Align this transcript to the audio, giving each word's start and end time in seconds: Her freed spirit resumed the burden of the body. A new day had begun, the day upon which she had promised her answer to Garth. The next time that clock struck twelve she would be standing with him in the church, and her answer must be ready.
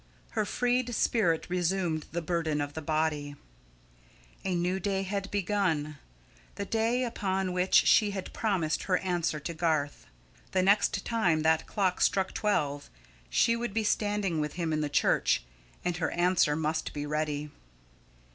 Her 0.31 0.45
freed 0.45 0.95
spirit 0.95 1.45
resumed 1.47 2.07
the 2.11 2.23
burden 2.23 2.59
of 2.59 2.73
the 2.73 2.81
body. 2.81 3.35
A 4.43 4.55
new 4.55 4.79
day 4.79 5.03
had 5.03 5.29
begun, 5.29 5.99
the 6.55 6.65
day 6.65 7.03
upon 7.03 7.53
which 7.53 7.85
she 7.85 8.09
had 8.09 8.33
promised 8.33 8.85
her 8.85 8.97
answer 8.97 9.39
to 9.41 9.53
Garth. 9.53 10.07
The 10.53 10.63
next 10.63 11.05
time 11.05 11.43
that 11.43 11.67
clock 11.67 12.01
struck 12.01 12.33
twelve 12.33 12.89
she 13.29 13.55
would 13.55 13.75
be 13.75 13.83
standing 13.83 14.39
with 14.39 14.53
him 14.53 14.73
in 14.73 14.81
the 14.81 14.89
church, 14.89 15.43
and 15.85 15.95
her 15.97 16.09
answer 16.09 16.55
must 16.55 16.93
be 16.93 17.05
ready. 17.05 17.51